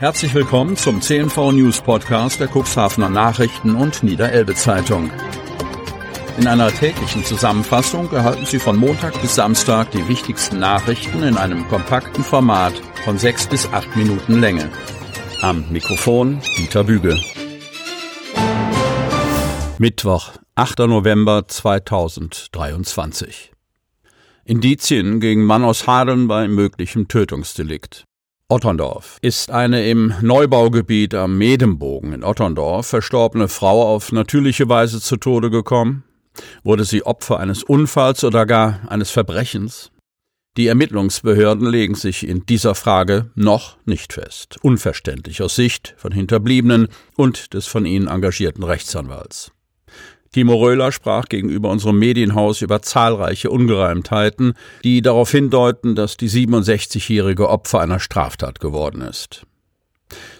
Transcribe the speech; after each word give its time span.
Herzlich 0.00 0.32
willkommen 0.32 0.78
zum 0.78 1.02
CNV 1.02 1.52
News 1.52 1.82
Podcast 1.82 2.40
der 2.40 2.48
Cuxhavener 2.48 3.10
Nachrichten 3.10 3.74
und 3.74 4.02
Niederelbe 4.02 4.54
Zeitung. 4.54 5.10
In 6.38 6.46
einer 6.46 6.72
täglichen 6.72 7.22
Zusammenfassung 7.22 8.10
erhalten 8.10 8.46
Sie 8.46 8.58
von 8.58 8.78
Montag 8.78 9.20
bis 9.20 9.34
Samstag 9.34 9.90
die 9.90 10.08
wichtigsten 10.08 10.58
Nachrichten 10.58 11.22
in 11.22 11.36
einem 11.36 11.68
kompakten 11.68 12.24
Format 12.24 12.72
von 13.04 13.18
sechs 13.18 13.46
bis 13.46 13.70
acht 13.74 13.94
Minuten 13.94 14.40
Länge. 14.40 14.70
Am 15.42 15.70
Mikrofon 15.70 16.40
Dieter 16.56 16.84
Bügel. 16.84 17.20
Mittwoch, 19.76 20.30
8. 20.54 20.78
November 20.78 21.46
2023. 21.46 23.52
Indizien 24.46 25.20
gegen 25.20 25.44
Mann 25.44 25.62
aus 25.62 25.86
Hadeln 25.86 26.26
bei 26.26 26.48
möglichem 26.48 27.06
Tötungsdelikt. 27.06 28.06
Otterndorf 28.50 29.18
ist 29.22 29.52
eine 29.52 29.88
im 29.88 30.12
Neubaugebiet 30.22 31.14
am 31.14 31.38
Medembogen 31.38 32.12
in 32.12 32.24
Otterndorf 32.24 32.88
verstorbene 32.88 33.46
Frau 33.46 33.86
auf 33.86 34.10
natürliche 34.10 34.68
Weise 34.68 35.00
zu 35.00 35.18
Tode 35.18 35.50
gekommen? 35.50 36.02
Wurde 36.64 36.84
sie 36.84 37.06
Opfer 37.06 37.38
eines 37.38 37.62
Unfalls 37.62 38.24
oder 38.24 38.46
gar 38.46 38.80
eines 38.88 39.10
Verbrechens? 39.12 39.92
Die 40.56 40.66
Ermittlungsbehörden 40.66 41.64
legen 41.64 41.94
sich 41.94 42.26
in 42.26 42.44
dieser 42.44 42.74
Frage 42.74 43.30
noch 43.36 43.76
nicht 43.84 44.12
fest. 44.12 44.56
Unverständlich 44.62 45.42
aus 45.42 45.54
Sicht 45.54 45.94
von 45.96 46.10
Hinterbliebenen 46.10 46.88
und 47.16 47.54
des 47.54 47.68
von 47.68 47.86
ihnen 47.86 48.08
engagierten 48.08 48.64
Rechtsanwalts. 48.64 49.52
Timo 50.32 50.54
Röhler 50.54 50.92
sprach 50.92 51.24
gegenüber 51.24 51.70
unserem 51.70 51.98
Medienhaus 51.98 52.62
über 52.62 52.82
zahlreiche 52.82 53.50
Ungereimtheiten, 53.50 54.54
die 54.84 55.02
darauf 55.02 55.32
hindeuten, 55.32 55.96
dass 55.96 56.16
die 56.16 56.30
67-jährige 56.30 57.48
Opfer 57.48 57.80
einer 57.80 57.98
Straftat 57.98 58.60
geworden 58.60 59.00
ist. 59.00 59.44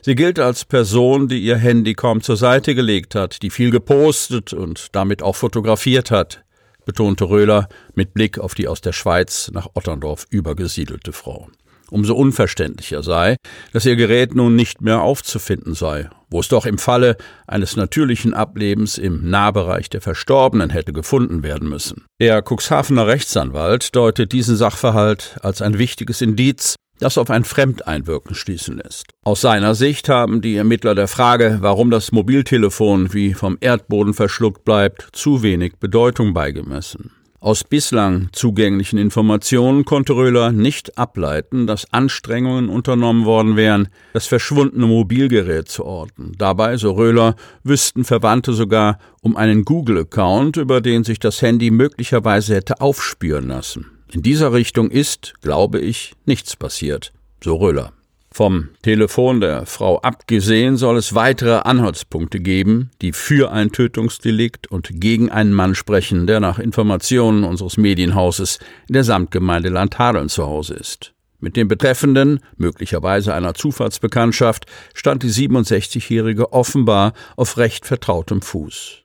Sie 0.02 0.14
gilt 0.14 0.38
als 0.38 0.64
Person, 0.64 1.26
die 1.26 1.40
ihr 1.40 1.56
Handy 1.56 1.94
kaum 1.94 2.22
zur 2.22 2.36
Seite 2.36 2.76
gelegt 2.76 3.16
hat, 3.16 3.42
die 3.42 3.50
viel 3.50 3.70
gepostet 3.70 4.52
und 4.52 4.94
damit 4.94 5.22
auch 5.22 5.36
fotografiert 5.36 6.12
hat, 6.12 6.44
betonte 6.84 7.28
Röhler 7.28 7.68
mit 7.94 8.14
Blick 8.14 8.38
auf 8.38 8.54
die 8.54 8.68
aus 8.68 8.80
der 8.80 8.92
Schweiz 8.92 9.50
nach 9.52 9.68
Otterndorf 9.74 10.26
übergesiedelte 10.30 11.12
Frau 11.12 11.48
umso 11.90 12.14
unverständlicher 12.14 13.02
sei, 13.02 13.36
dass 13.72 13.86
ihr 13.86 13.96
Gerät 13.96 14.34
nun 14.34 14.56
nicht 14.56 14.80
mehr 14.80 15.02
aufzufinden 15.02 15.74
sei, 15.74 16.08
wo 16.30 16.40
es 16.40 16.48
doch 16.48 16.66
im 16.66 16.78
Falle 16.78 17.16
eines 17.46 17.76
natürlichen 17.76 18.34
Ablebens 18.34 18.98
im 18.98 19.28
Nahbereich 19.28 19.90
der 19.90 20.00
Verstorbenen 20.00 20.70
hätte 20.70 20.92
gefunden 20.92 21.42
werden 21.42 21.68
müssen. 21.68 22.06
Der 22.20 22.42
Cuxhavener 22.42 23.06
Rechtsanwalt 23.06 23.94
deutet 23.94 24.32
diesen 24.32 24.56
Sachverhalt 24.56 25.38
als 25.42 25.62
ein 25.62 25.78
wichtiges 25.78 26.20
Indiz, 26.20 26.76
das 27.00 27.18
auf 27.18 27.30
ein 27.30 27.44
Fremdeinwirken 27.44 28.34
schließen 28.34 28.76
lässt. 28.76 29.06
Aus 29.24 29.40
seiner 29.40 29.74
Sicht 29.74 30.08
haben 30.08 30.40
die 30.42 30.56
Ermittler 30.56 30.94
der 30.94 31.08
Frage, 31.08 31.58
warum 31.60 31.90
das 31.90 32.12
Mobiltelefon 32.12 33.12
wie 33.12 33.34
vom 33.34 33.56
Erdboden 33.60 34.14
verschluckt 34.14 34.64
bleibt, 34.64 35.08
zu 35.12 35.42
wenig 35.42 35.78
Bedeutung 35.80 36.34
beigemessen. 36.34 37.10
Aus 37.42 37.64
bislang 37.64 38.28
zugänglichen 38.32 38.98
Informationen 38.98 39.86
konnte 39.86 40.12
Röhler 40.12 40.52
nicht 40.52 40.98
ableiten, 40.98 41.66
dass 41.66 41.90
Anstrengungen 41.90 42.68
unternommen 42.68 43.24
worden 43.24 43.56
wären, 43.56 43.88
das 44.12 44.26
verschwundene 44.26 44.86
Mobilgerät 44.86 45.66
zu 45.66 45.86
orten. 45.86 46.32
Dabei, 46.36 46.76
so 46.76 46.92
Röhler, 46.92 47.36
wüssten 47.64 48.04
Verwandte 48.04 48.52
sogar 48.52 48.98
um 49.22 49.38
einen 49.38 49.64
Google-Account, 49.64 50.58
über 50.58 50.82
den 50.82 51.02
sich 51.02 51.18
das 51.18 51.40
Handy 51.40 51.70
möglicherweise 51.70 52.56
hätte 52.56 52.82
aufspüren 52.82 53.48
lassen. 53.48 53.86
In 54.12 54.20
dieser 54.20 54.52
Richtung 54.52 54.90
ist, 54.90 55.32
glaube 55.40 55.80
ich, 55.80 56.12
nichts 56.26 56.56
passiert, 56.56 57.14
so 57.42 57.56
Röhler. 57.56 57.94
Vom 58.32 58.68
Telefon 58.82 59.40
der 59.40 59.66
Frau 59.66 59.98
abgesehen 60.00 60.76
soll 60.76 60.96
es 60.98 61.14
weitere 61.14 61.62
Anhaltspunkte 61.62 62.38
geben, 62.38 62.90
die 63.02 63.12
für 63.12 63.50
ein 63.50 63.72
Tötungsdelikt 63.72 64.70
und 64.70 64.88
gegen 64.92 65.30
einen 65.30 65.52
Mann 65.52 65.74
sprechen, 65.74 66.28
der 66.28 66.38
nach 66.38 66.60
Informationen 66.60 67.42
unseres 67.42 67.76
Medienhauses 67.76 68.60
in 68.86 68.94
der 68.94 69.04
Samtgemeinde 69.04 69.68
Landhadeln 69.68 70.28
zu 70.28 70.46
Hause 70.46 70.74
ist. 70.74 71.12
Mit 71.40 71.56
dem 71.56 71.68
Betreffenden, 71.68 72.40
möglicherweise 72.56 73.34
einer 73.34 73.54
Zufallsbekanntschaft, 73.54 74.66
stand 74.94 75.22
die 75.22 75.30
67-Jährige 75.30 76.52
offenbar 76.52 77.14
auf 77.36 77.56
recht 77.56 77.84
vertrautem 77.84 78.42
Fuß. 78.42 79.02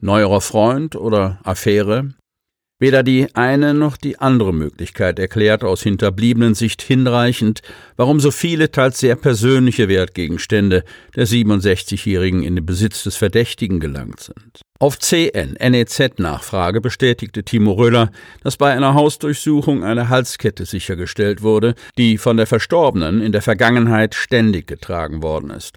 Neuerer 0.00 0.40
Freund 0.40 0.94
oder 0.94 1.40
Affäre? 1.42 2.14
Weder 2.80 3.02
die 3.02 3.28
eine 3.34 3.74
noch 3.74 3.98
die 3.98 4.18
andere 4.18 4.54
Möglichkeit 4.54 5.18
erklärt 5.18 5.64
aus 5.64 5.82
hinterbliebenen 5.82 6.54
Sicht 6.54 6.80
hinreichend, 6.80 7.60
warum 7.96 8.20
so 8.20 8.30
viele 8.30 8.72
teils 8.72 8.98
sehr 8.98 9.16
persönliche 9.16 9.86
Wertgegenstände 9.88 10.84
der 11.14 11.26
67-Jährigen 11.26 12.42
in 12.42 12.56
den 12.56 12.64
Besitz 12.64 13.02
des 13.04 13.16
Verdächtigen 13.16 13.80
gelangt 13.80 14.20
sind. 14.20 14.62
Auf 14.78 14.98
CN-NEZ-Nachfrage 14.98 16.80
bestätigte 16.80 17.42
Timo 17.42 17.72
Röller, 17.72 18.10
dass 18.42 18.56
bei 18.56 18.72
einer 18.72 18.94
Hausdurchsuchung 18.94 19.84
eine 19.84 20.08
Halskette 20.08 20.64
sichergestellt 20.64 21.42
wurde, 21.42 21.74
die 21.98 22.16
von 22.16 22.38
der 22.38 22.46
Verstorbenen 22.46 23.20
in 23.20 23.32
der 23.32 23.42
Vergangenheit 23.42 24.14
ständig 24.14 24.66
getragen 24.66 25.22
worden 25.22 25.50
ist. 25.50 25.76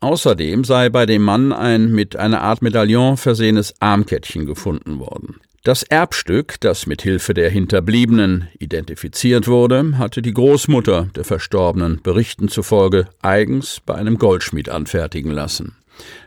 Außerdem 0.00 0.64
sei 0.64 0.90
bei 0.90 1.06
dem 1.06 1.22
Mann 1.22 1.54
ein 1.54 1.92
mit 1.92 2.14
einer 2.16 2.42
Art 2.42 2.60
Medaillon 2.60 3.16
versehenes 3.16 3.72
Armkettchen 3.80 4.44
gefunden 4.44 4.98
worden. 4.98 5.36
Das 5.64 5.84
Erbstück, 5.84 6.56
das 6.58 6.86
mit 6.86 7.02
Hilfe 7.02 7.34
der 7.34 7.48
Hinterbliebenen 7.48 8.48
identifiziert 8.58 9.46
wurde, 9.46 9.96
hatte 9.96 10.20
die 10.20 10.34
Großmutter 10.34 11.10
der 11.14 11.22
Verstorbenen 11.22 12.00
Berichten 12.02 12.48
zufolge 12.48 13.06
eigens 13.22 13.78
bei 13.86 13.94
einem 13.94 14.18
Goldschmied 14.18 14.68
anfertigen 14.68 15.30
lassen. 15.30 15.76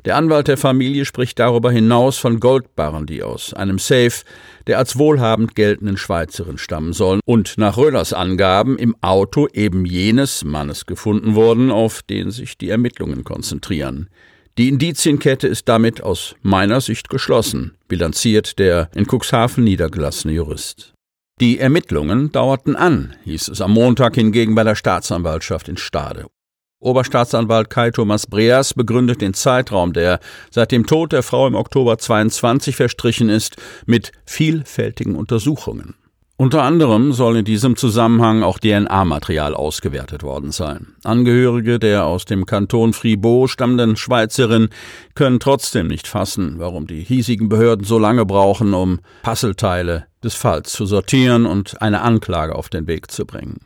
Der 0.05 0.15
Anwalt 0.15 0.47
der 0.47 0.55
Familie 0.55 1.03
spricht 1.03 1.37
darüber 1.37 1.69
hinaus 1.69 2.17
von 2.17 2.39
Goldbarren, 2.39 3.07
die 3.07 3.23
aus 3.23 3.53
einem 3.53 3.77
Safe 3.77 4.23
der 4.67 4.77
als 4.77 4.97
wohlhabend 4.97 5.53
geltenden 5.53 5.97
Schweizerin 5.97 6.57
stammen 6.57 6.93
sollen 6.93 7.19
und 7.25 7.57
nach 7.57 7.75
Röhlers 7.75 8.13
Angaben 8.13 8.77
im 8.77 8.95
Auto 9.01 9.49
eben 9.51 9.83
jenes 9.83 10.45
Mannes 10.45 10.85
gefunden 10.85 11.35
wurden, 11.35 11.71
auf 11.71 12.03
den 12.03 12.31
sich 12.31 12.57
die 12.57 12.69
Ermittlungen 12.69 13.25
konzentrieren. 13.25 14.07
Die 14.57 14.69
Indizienkette 14.69 15.47
ist 15.47 15.67
damit 15.67 16.01
aus 16.01 16.35
meiner 16.41 16.79
Sicht 16.79 17.09
geschlossen, 17.09 17.77
bilanziert 17.89 18.57
der 18.57 18.89
in 18.95 19.05
Cuxhaven 19.05 19.65
niedergelassene 19.65 20.33
Jurist. 20.33 20.93
Die 21.41 21.59
Ermittlungen 21.59 22.31
dauerten 22.31 22.77
an, 22.77 23.17
hieß 23.25 23.49
es 23.49 23.59
am 23.59 23.71
Montag 23.71 24.15
hingegen 24.15 24.55
bei 24.55 24.63
der 24.63 24.75
Staatsanwaltschaft 24.75 25.67
in 25.67 25.75
Stade. 25.75 26.27
Oberstaatsanwalt 26.79 27.69
Kai 27.69 27.91
Thomas 27.91 28.27
Breas 28.27 28.73
begründet 28.73 29.19
den 29.19 29.33
Zeitraum, 29.33 29.91
der 29.91 30.21
seit 30.51 30.71
dem 30.71 30.85
Tod 30.85 31.11
der 31.11 31.23
Frau 31.23 31.47
im 31.47 31.55
Oktober 31.55 31.97
22 31.97 32.77
verstrichen 32.77 33.27
ist, 33.27 33.57
mit 33.85 34.13
vielfältigen 34.25 35.17
Untersuchungen. 35.17 35.95
Unter 36.37 36.63
anderem 36.63 37.13
soll 37.13 37.37
in 37.37 37.45
diesem 37.45 37.77
Zusammenhang 37.77 38.43
auch 38.43 38.59
DNA-Material 38.59 39.53
ausgewertet 39.53 40.21
worden 40.21 40.51
sein. 40.51 40.87
Angehörige 41.05 41.79
der 41.79 42.05
aus 42.05 42.25
dem 42.25 42.45
Kanton 42.45 42.91
Fribourg 42.91 43.49
stammenden 43.49 43.95
Schweizerin 43.95 44.67
können 45.13 45.39
trotzdem 45.39 45.87
nicht 45.87 46.09
fassen, 46.09 46.55
warum 46.57 46.87
die 46.87 47.01
hiesigen 47.01 47.47
Behörden 47.47 47.85
so 47.85 47.97
lange 47.97 48.25
brauchen, 48.25 48.73
um 48.73 48.99
Puzzleteile 49.23 50.07
des 50.25 50.35
Falls 50.35 50.73
zu 50.73 50.85
sortieren 50.85 51.45
und 51.45 51.81
eine 51.81 52.01
Anklage 52.01 52.53
auf 52.53 52.67
den 52.67 52.85
Weg 52.85 53.11
zu 53.11 53.25
bringen. 53.25 53.61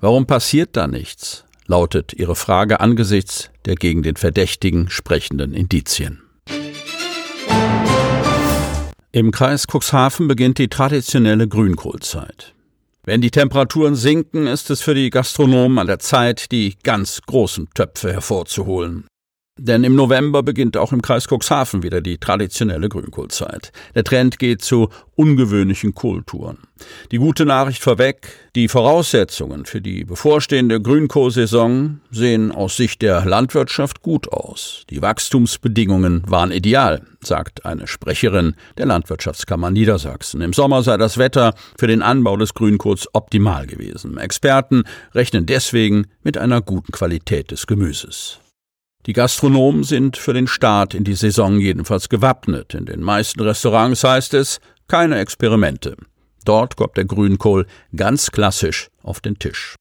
Warum 0.00 0.26
passiert 0.26 0.76
da 0.76 0.86
nichts? 0.86 1.44
lautet 1.66 2.14
ihre 2.14 2.34
Frage 2.34 2.80
angesichts 2.80 3.50
der 3.66 3.74
gegen 3.74 4.02
den 4.02 4.16
Verdächtigen 4.16 4.88
sprechenden 4.88 5.52
Indizien. 5.52 6.22
Im 9.12 9.32
Kreis 9.32 9.66
Cuxhaven 9.66 10.28
beginnt 10.28 10.58
die 10.58 10.68
traditionelle 10.68 11.48
Grünkohlzeit. 11.48 12.54
Wenn 13.02 13.20
die 13.20 13.32
Temperaturen 13.32 13.96
sinken, 13.96 14.46
ist 14.46 14.70
es 14.70 14.82
für 14.82 14.94
die 14.94 15.10
Gastronomen 15.10 15.80
an 15.80 15.88
der 15.88 15.98
Zeit, 15.98 16.52
die 16.52 16.76
ganz 16.84 17.20
großen 17.26 17.68
Töpfe 17.74 18.12
hervorzuholen. 18.12 19.08
Denn 19.62 19.84
im 19.84 19.94
November 19.94 20.42
beginnt 20.42 20.78
auch 20.78 20.90
im 20.90 21.02
Kreis 21.02 21.26
Cuxhaven 21.28 21.82
wieder 21.82 22.00
die 22.00 22.16
traditionelle 22.16 22.88
Grünkohlzeit. 22.88 23.72
Der 23.94 24.04
Trend 24.04 24.38
geht 24.38 24.62
zu 24.62 24.88
ungewöhnlichen 25.16 25.94
Kohltouren. 25.94 26.56
Die 27.10 27.18
gute 27.18 27.44
Nachricht 27.44 27.82
vorweg, 27.82 28.28
die 28.56 28.68
Voraussetzungen 28.68 29.66
für 29.66 29.82
die 29.82 30.04
bevorstehende 30.04 30.80
Grünkohlsaison 30.80 32.00
sehen 32.10 32.52
aus 32.52 32.78
Sicht 32.78 33.02
der 33.02 33.26
Landwirtschaft 33.26 34.00
gut 34.00 34.32
aus. 34.32 34.84
Die 34.88 35.02
Wachstumsbedingungen 35.02 36.22
waren 36.26 36.52
ideal, 36.52 37.02
sagt 37.22 37.66
eine 37.66 37.86
Sprecherin 37.86 38.54
der 38.78 38.86
Landwirtschaftskammer 38.86 39.70
Niedersachsen. 39.70 40.40
Im 40.40 40.54
Sommer 40.54 40.82
sei 40.82 40.96
das 40.96 41.18
Wetter 41.18 41.52
für 41.78 41.86
den 41.86 42.00
Anbau 42.00 42.38
des 42.38 42.54
Grünkohls 42.54 43.08
optimal 43.12 43.66
gewesen. 43.66 44.16
Experten 44.16 44.84
rechnen 45.14 45.44
deswegen 45.44 46.06
mit 46.22 46.38
einer 46.38 46.62
guten 46.62 46.92
Qualität 46.92 47.50
des 47.50 47.66
Gemüses. 47.66 48.40
Die 49.06 49.14
Gastronomen 49.14 49.82
sind 49.82 50.16
für 50.16 50.34
den 50.34 50.46
Start 50.46 50.94
in 50.94 51.04
die 51.04 51.14
Saison 51.14 51.58
jedenfalls 51.58 52.08
gewappnet. 52.08 52.74
In 52.74 52.84
den 52.84 53.00
meisten 53.00 53.40
Restaurants 53.40 54.04
heißt 54.04 54.34
es 54.34 54.60
keine 54.88 55.18
Experimente. 55.18 55.96
Dort 56.44 56.76
kommt 56.76 56.96
der 56.96 57.06
Grünkohl 57.06 57.66
ganz 57.96 58.30
klassisch 58.30 58.88
auf 59.02 59.20
den 59.20 59.38
Tisch. 59.38 59.76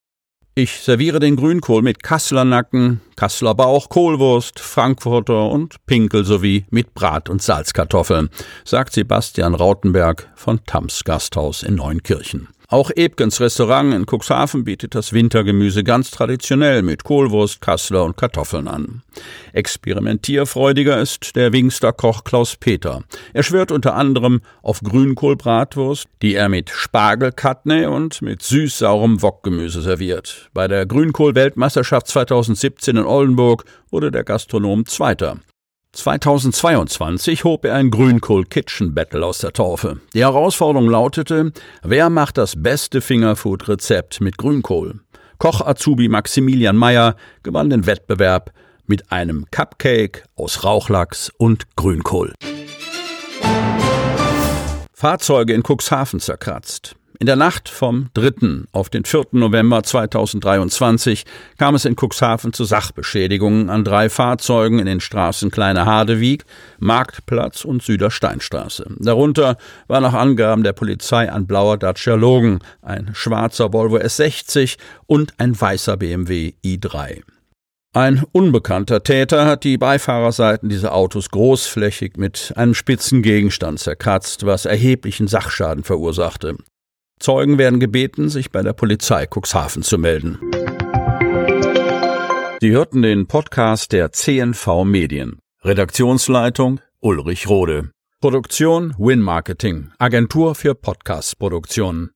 Ich 0.56 0.80
serviere 0.80 1.20
den 1.20 1.36
Grünkohl 1.36 1.82
mit 1.82 2.04
Kasseler 2.04 2.44
Nacken, 2.44 3.00
Kasseler 3.16 3.56
Bauch, 3.56 3.88
Kohlwurst, 3.88 4.60
Frankfurter 4.60 5.50
und 5.50 5.86
Pinkel 5.86 6.26
sowie 6.26 6.66
mit 6.70 6.94
Brat- 6.94 7.30
und 7.30 7.42
Salzkartoffeln, 7.42 8.30
sagt 8.66 8.94
Sebastian 8.94 9.56
Rautenberg 9.56 10.30
von 10.36 10.60
Tams 10.66 11.04
Gasthaus 11.06 11.64
in 11.64 11.76
Neunkirchen. 11.76 12.50
Auch 12.72 12.92
Ebgens 12.96 13.42
Restaurant 13.42 13.96
in 13.96 14.06
Cuxhaven 14.06 14.64
bietet 14.64 14.94
das 14.94 15.12
Wintergemüse 15.12 15.84
ganz 15.84 16.12
traditionell 16.12 16.84
mit 16.84 17.04
Kohlwurst, 17.04 17.62
Kassler 17.62 18.04
und 18.04 18.16
Kartoffeln 18.16 18.68
an. 18.68 19.02
Experimentierfreudiger 19.54 21.02
ist 21.02 21.36
der 21.36 21.52
Wingster 21.52 21.94
Koch 21.94 22.24
Klaus 22.24 22.58
Peter. 22.58 23.02
Er 23.34 23.42
schwört 23.42 23.72
unter 23.72 23.96
anderem 23.96 24.42
auf 24.62 24.82
Grünkohlbratwurst, 24.82 26.06
die 26.22 26.36
er 26.36 26.48
mit 26.48 26.70
Spargelkatne 26.70 27.90
und 27.90 28.22
mit 28.22 28.44
süß-saurem 28.44 29.24
Wokgemüse 29.24 29.82
serviert. 29.82 30.52
Bei 30.54 30.68
der 30.68 30.86
Grünkohl-Weltmeisterschaft 30.86 32.06
2017 32.06 32.98
in 32.98 33.06
Oldenburg 33.06 33.66
wurde 33.90 34.12
der 34.12 34.24
Gastronom 34.24 34.86
Zweiter. 34.86 35.40
2022 35.92 37.44
hob 37.44 37.66
er 37.66 37.76
ein 37.76 37.90
Grünkohl 37.90 38.46
Kitchen 38.46 38.94
Battle 38.94 39.26
aus 39.26 39.40
der 39.40 39.54
Taufe. 39.54 40.00
Die 40.14 40.22
Herausforderung 40.22 40.90
lautete, 40.90 41.52
wer 41.82 42.10
macht 42.10 42.38
das 42.38 42.62
beste 42.62 43.02
Fingerfood 43.02 43.68
Rezept 43.68 44.22
mit 44.22 44.38
Grünkohl? 44.38 45.00
Koch 45.40 45.62
Azubi 45.62 46.08
Maximilian 46.10 46.76
Meyer 46.76 47.16
gewann 47.44 47.70
den 47.70 47.86
Wettbewerb 47.86 48.52
mit 48.86 49.12
einem 49.12 49.46
Cupcake 49.52 50.26
aus 50.36 50.64
Rauchlachs 50.64 51.32
und 51.38 51.76
Grünkohl. 51.76 52.34
Fahrzeuge 54.94 55.54
in 55.54 55.64
Cuxhaven 55.64 56.20
zerkratzt. 56.20 56.96
In 57.22 57.26
der 57.26 57.36
Nacht 57.36 57.68
vom 57.68 58.08
3. 58.14 58.68
auf 58.72 58.90
den 58.90 59.04
4. 59.04 59.26
November 59.34 59.84
2023 59.84 61.26
kam 61.58 61.76
es 61.76 61.84
in 61.84 61.98
Cuxhaven 61.98 62.54
zu 62.54 62.64
Sachbeschädigungen 62.64 63.70
an 63.70 63.84
drei 63.84 64.10
Fahrzeugen 64.10 64.80
in 64.80 64.86
den 64.86 65.02
Straßen 65.02 65.52
Kleine 65.52 65.86
Hadewieg, 65.86 66.46
Marktplatz 66.80 67.66
und 67.66 67.84
Südersteinstraße. 67.84 68.96
Darunter 69.00 69.58
war 69.90 70.00
nach 70.00 70.14
Angaben 70.14 70.64
der 70.64 70.72
Polizei 70.72 71.30
ein 71.30 71.46
blauer 71.46 71.78
Dacia 71.78 72.16
Logan, 72.16 72.60
ein 72.82 73.10
schwarzer 73.12 73.74
Volvo 73.74 73.98
S60 73.98 74.78
und 75.06 75.34
ein 75.40 75.60
weißer 75.60 75.98
BMW 75.98 76.54
i3. 76.64 77.24
Ein 77.94 78.24
unbekannter 78.32 79.04
Täter 79.04 79.46
hat 79.46 79.66
die 79.66 79.78
Beifahrerseiten 79.78 80.70
dieser 80.70 80.96
Autos 80.96 81.32
großflächig 81.32 82.14
mit 82.16 82.54
einem 82.56 82.76
spitzen 82.76 83.24
Gegenstand 83.24 83.80
zerkratzt, 83.80 84.46
was 84.46 84.64
erheblichen 84.64 85.28
Sachschaden 85.28 85.84
verursachte. 85.84 86.56
Zeugen 87.20 87.58
werden 87.58 87.80
gebeten, 87.80 88.30
sich 88.30 88.52
bei 88.52 88.62
der 88.62 88.74
Polizei 88.74 89.28
Cuxhaven 89.28 89.84
zu 89.84 89.98
melden. 89.98 90.40
Sie 92.62 92.72
hörten 92.72 93.02
den 93.02 93.28
Podcast 93.28 93.92
der 93.92 94.12
CNV 94.12 94.84
Medien. 94.86 95.40
Redaktionsleitung 95.64 96.80
Ulrich 97.02 97.48
Rode. 97.50 97.92
Produktion 98.22 98.94
Win 98.98 99.22
Marketing, 99.22 99.92
Agentur 99.98 100.56
für 100.56 100.76
Podcast-Produktionen. 100.76 102.08